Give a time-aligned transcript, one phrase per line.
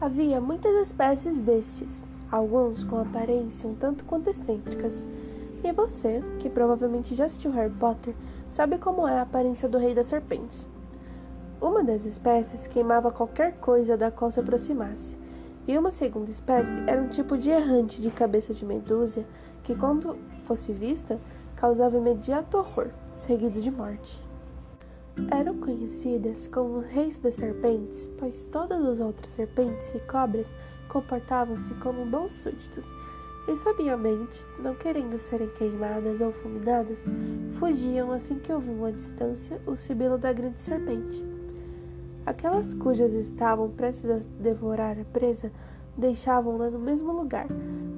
[0.00, 5.04] Havia muitas espécies destes, alguns com aparência um tanto quanto excêntricas.
[5.64, 8.14] E você, que provavelmente já assistiu Harry Potter,
[8.48, 10.68] sabe como é a aparência do Rei das Serpentes.
[11.60, 15.18] Uma das espécies queimava qualquer coisa da qual se aproximasse,
[15.66, 19.24] e uma segunda espécie era um tipo de errante de cabeça de medusa
[19.64, 21.18] que, quando fosse vista,
[21.56, 24.27] causava imediato horror, seguido de morte.
[25.30, 30.54] Eram conhecidas como reis das serpentes, pois todas as outras serpentes e cobras
[30.88, 32.92] comportavam-se como bons súditos
[33.48, 37.04] e, sabiamente, não querendo serem queimadas ou fulminadas,
[37.54, 41.24] fugiam assim que ouviam à distância o sibilo da grande serpente.
[42.24, 45.50] Aquelas cujas estavam prestes a devorar a presa
[45.96, 47.48] deixavam-na no mesmo lugar,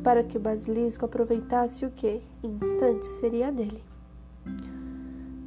[0.02, 3.84] para que o basilisco aproveitasse o que, em instantes, seria dele.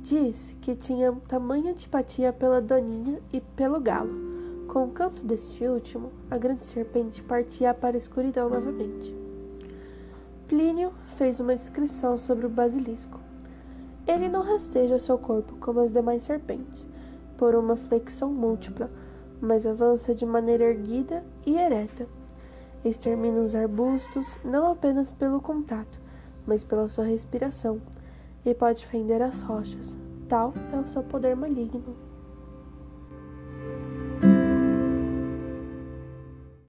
[0.03, 4.13] Diz que tinha tamanha antipatia pela doninha e pelo galo.
[4.67, 9.15] Com o canto deste último, a grande serpente partia para a escuridão novamente.
[10.45, 13.17] Plínio fez uma descrição sobre o basilisco.
[14.05, 16.85] Ele não rasteja seu corpo como as demais serpentes,
[17.37, 18.91] por uma flexão múltipla,
[19.39, 22.09] mas avança de maneira erguida e ereta.
[22.83, 25.97] Extermina os arbustos não apenas pelo contato,
[26.45, 27.79] mas pela sua respiração,
[28.45, 29.97] e pode fender as rochas.
[30.27, 31.95] Tal é o seu poder maligno.